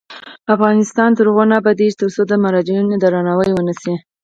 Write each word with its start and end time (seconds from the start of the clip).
افغانستان 0.55 1.09
تر 1.17 1.25
هغو 1.29 1.43
نه 1.49 1.55
ابادیږي، 1.61 1.97
ترڅو 2.01 2.21
د 2.27 2.33
مراجعینو 2.43 3.01
درناوی 3.03 3.51
ونشي. 3.53 3.93